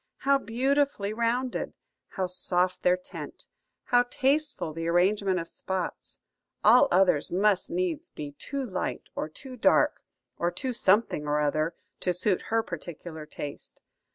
[0.21, 1.73] How beautifully rounded!
[2.07, 3.45] How soft their tint!
[3.83, 6.17] How tasteful the arrangement of spots!
[6.63, 10.01] All others must needs be too light or too dark,
[10.39, 13.79] or too something or other, to suit her particular taste.